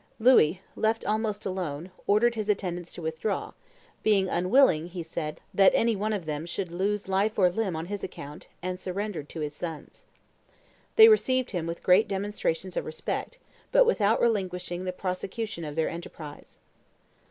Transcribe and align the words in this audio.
Louis, 0.19 0.61
left 0.75 1.05
almost 1.05 1.45
alone, 1.45 1.91
ordered 2.07 2.33
his 2.33 2.49
attendants 2.49 2.91
to 2.93 3.03
withdraw, 3.03 3.51
"being 4.01 4.27
unwilling," 4.29 4.87
he 4.87 5.03
said, 5.03 5.41
"that 5.53 5.71
any 5.75 5.95
one 5.95 6.11
of 6.11 6.25
them 6.25 6.47
should 6.47 6.71
lose 6.71 7.07
life 7.07 7.37
or 7.37 7.51
limb 7.51 7.75
on 7.75 7.85
his 7.85 8.03
account," 8.03 8.47
and 8.63 8.79
surrendered 8.79 9.29
to 9.29 9.41
his 9.41 9.55
sons. 9.55 10.05
They 10.95 11.07
received 11.07 11.51
him 11.51 11.67
with 11.67 11.83
great 11.83 12.07
demonstrations 12.07 12.75
of 12.75 12.85
respect, 12.85 13.37
but 13.71 13.85
without 13.85 14.19
relinquishing 14.19 14.85
the 14.85 14.91
prosecution 14.91 15.63
of 15.63 15.75
their 15.75 15.87
enterprise. 15.87 16.57